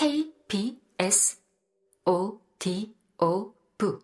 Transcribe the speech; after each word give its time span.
KBS 0.00 1.42
ODO 2.06 3.54
부 3.76 4.02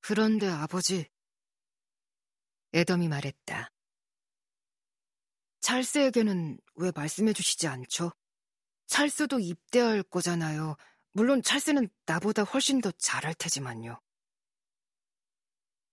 그런데 0.00 0.46
아버지, 0.46 1.08
애덤이 2.72 3.08
말했다. 3.08 3.72
찰스에게는 5.58 6.60
왜 6.76 6.92
말씀해 6.94 7.32
주시지 7.32 7.66
않죠? 7.66 8.12
찰스도 8.86 9.40
입대할 9.40 10.04
거잖아요. 10.04 10.76
물론 11.10 11.42
찰스는 11.42 11.88
나보다 12.06 12.44
훨씬 12.44 12.80
더 12.80 12.92
잘할 12.92 13.34
테지만요. 13.34 14.00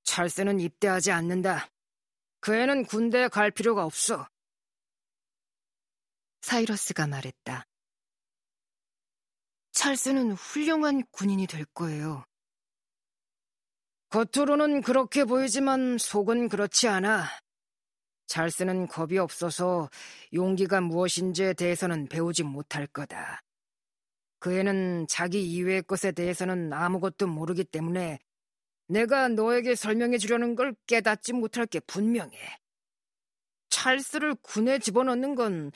찰스는 0.04 0.60
입대하지 0.60 1.12
않는다. 1.12 1.72
그 2.40 2.56
애는 2.56 2.86
군대에 2.86 3.28
갈 3.28 3.52
필요가 3.52 3.84
없어. 3.86 4.28
사이러스가 6.42 7.08
말했다. 7.08 7.66
찰스는 9.72 10.34
훌륭한 10.34 11.04
군인이 11.12 11.48
될 11.48 11.66
거예요. 11.66 12.26
겉으로는 14.10 14.82
그렇게 14.82 15.24
보이지만 15.24 15.98
속은 15.98 16.50
그렇지 16.50 16.88
않아. 16.88 17.26
찰스는 18.28 18.88
겁이 18.88 19.18
없어서 19.18 19.90
용기가 20.34 20.82
무엇인지에 20.82 21.54
대해서는 21.54 22.08
배우지 22.08 22.44
못할 22.44 22.88
거다. 22.88 23.42
그 24.40 24.58
애는 24.58 25.08
자기 25.08 25.44
이외의 25.52 25.84
것에 25.84 26.12
대해서는 26.12 26.72
아무것도 26.72 27.28
모르기 27.28 27.64
때문에 27.64 28.20
내가 28.90 29.28
너에게 29.28 29.76
설명해 29.76 30.18
주려는 30.18 30.56
걸 30.56 30.76
깨닫지 30.88 31.34
못할 31.34 31.68
게 31.68 31.80
분명해. 31.80 32.38
찰스를 33.70 34.36
군에 34.42 34.80
집어넣는 34.80 35.36
건 35.36 35.72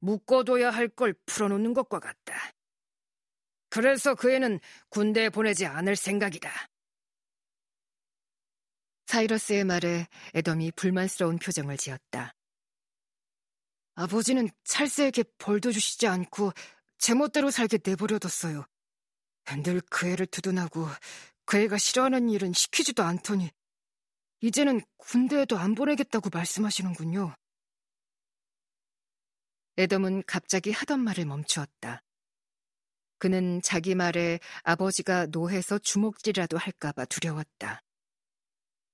묶어둬야 0.00 0.70
할 0.70 0.88
걸 0.90 1.14
풀어놓는 1.26 1.72
것과 1.74 1.98
같다. 1.98 2.52
그래서 3.70 4.14
그 4.14 4.30
애는 4.30 4.60
군대에 4.90 5.30
보내지 5.30 5.66
않을 5.66 5.96
생각이다. 5.96 6.50
사이러스의 9.06 9.64
말에 9.64 10.06
애덤이 10.34 10.72
불만스러운 10.72 11.38
표정을 11.38 11.78
지었다. 11.78 12.34
아버지는 13.94 14.48
찰스에게 14.64 15.24
벌도 15.38 15.72
주시지 15.72 16.06
않고 16.06 16.52
제멋대로 16.98 17.50
살게 17.50 17.78
내버려뒀어요. 17.84 18.66
늘 19.64 19.80
그 19.90 20.06
애를 20.06 20.26
두둔하고 20.26 20.86
그 21.48 21.56
애가 21.56 21.78
싫어하는 21.78 22.28
일은 22.28 22.52
시키지도 22.52 23.02
않더니 23.02 23.50
이제는 24.42 24.82
군대에도 24.98 25.56
안 25.56 25.74
보내겠다고 25.74 26.28
말씀하시는군요. 26.30 27.34
애덤은 29.78 30.24
갑자기 30.26 30.72
하던 30.72 31.00
말을 31.00 31.24
멈추었다. 31.24 32.02
그는 33.16 33.62
자기 33.62 33.94
말에 33.94 34.40
아버지가 34.62 35.28
노해서 35.28 35.78
주먹질이라도 35.78 36.58
할까봐 36.58 37.06
두려웠다. 37.06 37.80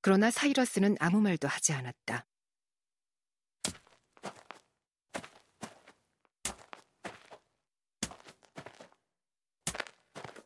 그러나 0.00 0.30
사이러스는 0.30 0.94
아무 1.00 1.20
말도 1.20 1.48
하지 1.48 1.72
않았다. 1.72 2.24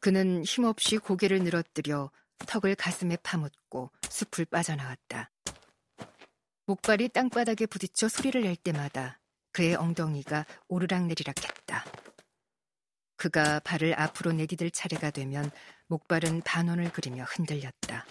그는 0.08 0.42
힘없이 0.42 0.96
고개를 0.96 1.40
늘어뜨려 1.40 2.10
턱을 2.46 2.76
가슴에 2.76 3.18
파묻고 3.22 3.90
숲을 4.08 4.46
빠져나왔다. 4.46 5.30
목발이 6.64 7.10
땅바닥에 7.10 7.66
부딪혀 7.66 8.08
소리를 8.08 8.40
낼 8.40 8.56
때마다 8.56 9.20
그의 9.52 9.74
엉덩이가 9.74 10.46
오르락내리락 10.68 11.44
했다. 11.44 11.84
그가 13.16 13.60
발을 13.60 14.00
앞으로 14.00 14.32
내디딜 14.32 14.70
차례가 14.70 15.10
되면 15.10 15.50
목발은 15.88 16.40
반원을 16.40 16.90
그리며 16.90 17.24
흔들렸다. 17.24 18.06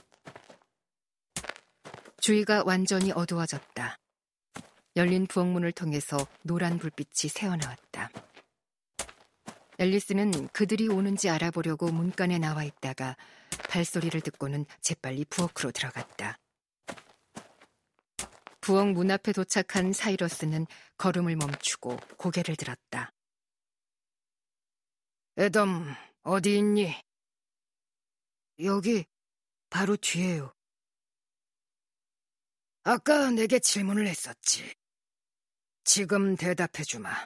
주위가 2.22 2.62
완전히 2.64 3.12
어두워졌다. 3.12 3.98
열린 4.98 5.26
부엌문을 5.26 5.72
통해서 5.72 6.28
노란 6.44 6.78
불빛이 6.78 7.32
새어나왔다. 7.32 8.12
앨리스는 9.80 10.48
그들이 10.50 10.88
오는지 10.88 11.30
알아보려고 11.30 11.92
문간에 11.92 12.40
나와 12.40 12.64
있다가 12.64 13.16
발소리를 13.70 14.20
듣고는 14.22 14.66
재빨리 14.82 15.26
부엌으로 15.26 15.72
들어갔다. 15.72 16.40
부엌 18.60 18.90
문 18.90 19.12
앞에 19.12 19.32
도착한 19.32 19.94
사이러스는 19.94 20.66
걸음을 20.98 21.36
멈추고 21.36 21.98
고개를 22.18 22.56
들었다. 22.56 23.14
애덤, 25.38 25.96
어디 26.24 26.58
있니? 26.58 26.94
여기, 28.64 29.06
바로 29.70 29.96
뒤에요. 29.96 30.54
아까 32.84 33.30
내게 33.30 33.60
질문을 33.60 34.08
했었지. 34.08 34.74
지금 35.84 36.36
대답해 36.36 36.84
주마. 36.84 37.26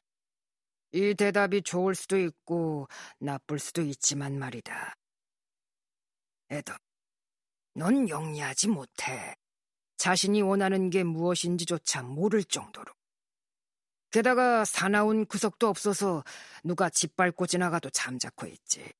이 0.93 1.13
대답이 1.15 1.61
좋을 1.61 1.95
수도 1.95 2.17
있고 2.19 2.87
나쁠 3.19 3.59
수도 3.59 3.81
있지만 3.81 4.37
말이다. 4.37 4.95
애덤, 6.51 6.75
넌 7.75 8.09
영리하지 8.09 8.67
못해. 8.67 9.35
자신이 9.97 10.41
원하는 10.41 10.89
게 10.89 11.03
무엇인지조차 11.03 12.03
모를 12.03 12.43
정도로. 12.43 12.91
게다가 14.09 14.65
사나운 14.65 15.25
구석도 15.25 15.67
없어서 15.69 16.23
누가 16.63 16.89
짓밟고 16.89 17.47
지나가도 17.47 17.89
잠자코 17.91 18.47
있지. 18.47 18.91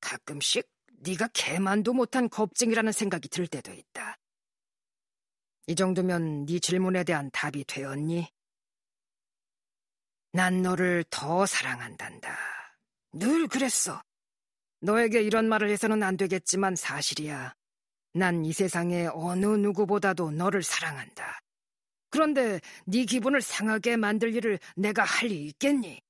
가끔씩 0.00 0.66
네가 1.02 1.28
개만도 1.34 1.92
못한 1.92 2.28
겁쟁이라는 2.30 2.92
생각이 2.92 3.28
들 3.28 3.46
때도 3.46 3.72
있다. 3.72 4.16
이 5.66 5.74
정도면 5.74 6.46
네 6.46 6.58
질문에 6.58 7.04
대한 7.04 7.30
답이 7.32 7.64
되었니? 7.64 8.28
난 10.32 10.62
너를 10.62 11.04
더 11.10 11.44
사랑한단다. 11.46 12.36
늘 13.12 13.46
그랬어. 13.46 14.02
너에게 14.80 15.22
이런 15.22 15.48
말을 15.48 15.68
해서는 15.70 16.02
안 16.02 16.16
되겠지만 16.16 16.74
사실이야. 16.76 17.54
난 18.14 18.44
이 18.44 18.52
세상의 18.52 19.10
어느 19.14 19.46
누구보다도 19.46 20.32
너를 20.32 20.62
사랑한다. 20.62 21.38
그런데 22.10 22.60
네 22.86 23.04
기분을 23.04 23.40
상하게 23.40 23.96
만들 23.96 24.34
일을 24.34 24.58
내가 24.76 25.02
할 25.04 25.28
리 25.30 25.46
있겠니? 25.46 26.00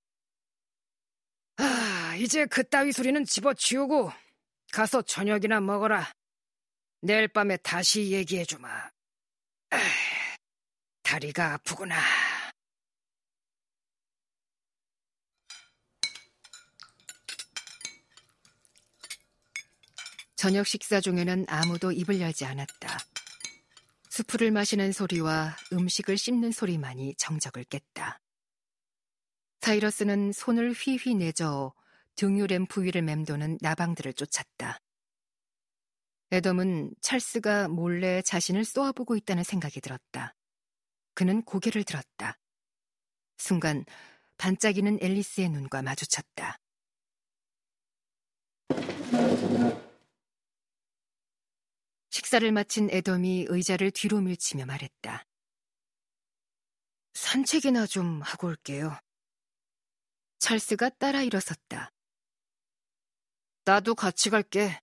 아, 1.59 2.17
이제 2.19 2.47
그따위 2.47 2.93
소리는 2.93 3.25
집어치우고 3.25 4.11
가서 4.73 5.03
저녁이나 5.03 5.61
먹어라. 5.61 6.11
내일 7.03 7.29
밤에 7.29 7.57
다시 7.59 8.11
얘기해주마. 8.13 8.91
다리가 11.03 11.55
아프구나. 11.55 11.97
저녁 20.43 20.67
식사 20.67 21.01
중에는 21.01 21.45
아무도 21.47 21.93
입을 21.93 22.21
열지 22.21 22.45
않았다. 22.47 22.99
수프를 24.11 24.51
마시는 24.51 24.91
소리와 24.91 25.57
음식을 25.73 26.19
씹는 26.19 26.51
소리만이 26.51 27.15
정적을 27.15 27.63
깼다. 27.63 28.19
사이러스는 29.61 30.33
손을 30.33 30.73
휘휘 30.73 31.15
내저어 31.15 31.73
등유램프 32.17 32.83
위를 32.83 33.03
맴도는 33.03 33.59
나방들을 33.61 34.15
쫓았다. 34.15 34.81
애덤은 36.33 36.97
찰스가 37.01 37.69
몰래 37.69 38.21
자신을 38.23 38.65
쏘아보고 38.65 39.15
있다는 39.15 39.45
생각이 39.45 39.81
들었다. 39.81 40.35
그는 41.15 41.43
고개를 41.43 41.85
들었다. 41.85 42.37
순간 43.39 43.85
반짝이는 44.39 44.99
앨리스의 45.03 45.51
눈과 45.51 45.83
마주쳤다. 45.83 46.59
식사를 52.33 52.51
마친 52.51 52.89
애덤이 52.91 53.47
의자를 53.51 53.91
뒤로 53.91 54.23
밀치며 54.23 54.65
말했다. 54.65 55.27
산책이나 57.13 57.85
좀 57.85 58.23
하고 58.23 58.47
올게요. 58.47 58.99
찰스가 60.39 60.89
따라 60.99 61.21
일어섰다. 61.21 61.93
나도 63.67 63.95
같이 63.95 64.31
갈게. 64.31 64.81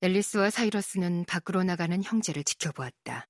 앨리스와 0.00 0.50
사이러스는 0.50 1.24
밖으로 1.26 1.62
나가는 1.62 2.02
형제를 2.02 2.42
지켜보았다. 2.42 3.28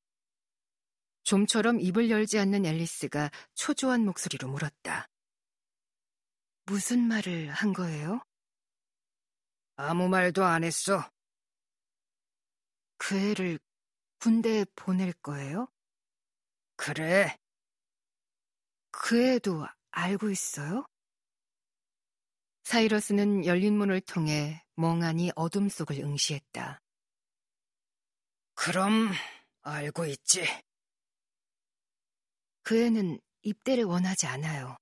좀처럼 1.24 1.78
입을 1.78 2.08
열지 2.08 2.38
않는 2.38 2.64
앨리스가 2.64 3.30
초조한 3.54 4.06
목소리로 4.06 4.48
물었다. 4.48 5.08
무슨 6.66 7.00
말을 7.00 7.50
한 7.50 7.72
거예요? 7.72 8.20
아무 9.76 10.08
말도 10.08 10.44
안 10.44 10.64
했어. 10.64 11.10
그 12.96 13.16
애를 13.16 13.58
군대에 14.18 14.64
보낼 14.74 15.12
거예요? 15.14 15.68
그래. 16.76 17.36
그 18.90 19.20
애도 19.22 19.66
알고 19.90 20.30
있어요? 20.30 20.86
사이러스는 22.62 23.44
열린 23.44 23.76
문을 23.76 24.00
통해 24.00 24.62
멍하니 24.76 25.32
어둠 25.36 25.68
속을 25.68 25.98
응시했다. 25.98 26.80
그럼 28.54 29.10
알고 29.60 30.06
있지. 30.06 30.44
그 32.62 32.82
애는 32.82 33.20
입대를 33.42 33.84
원하지 33.84 34.26
않아요. 34.26 34.78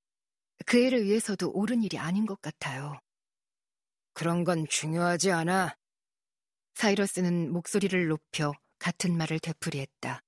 그 0.67 0.85
애를 0.85 1.05
위해서도 1.05 1.51
옳은 1.53 1.83
일이 1.83 1.99
아닌 1.99 2.27
것 2.27 2.41
같아요. 2.41 3.01
그런 4.15 4.45
건 4.45 4.67
중요하지 4.69 5.33
않아. 5.33 5.77
사이러스는 6.75 7.53
목소리를 7.53 8.09
높여 8.09 8.53
같은 8.79 9.17
말을 9.17 9.39
되풀이했다. 9.41 10.23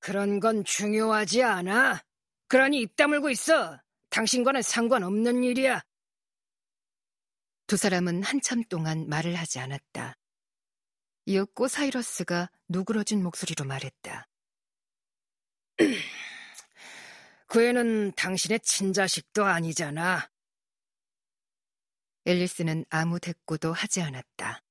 그런 0.00 0.40
건 0.40 0.64
중요하지 0.64 1.42
않아. 1.42 2.02
그러니 2.48 2.80
입 2.80 2.96
다물고 2.96 3.30
있어. 3.30 3.80
당신과는 4.10 4.62
상관없는 4.62 5.42
일이야. 5.44 5.82
두 7.66 7.76
사람은 7.76 8.22
한참 8.22 8.62
동안 8.64 9.08
말을 9.08 9.34
하지 9.34 9.58
않았다. 9.58 10.16
이윽고 11.26 11.68
사이러스가 11.68 12.50
누그러진 12.68 13.22
목소리로 13.22 13.64
말했다. 13.64 14.28
그 17.54 17.62
애는 17.62 18.10
당신의 18.16 18.58
친자식도 18.58 19.44
아니잖아. 19.44 20.28
앨리스는 22.24 22.84
아무 22.90 23.20
대꾸도 23.20 23.72
하지 23.72 24.02
않았다. 24.02 24.63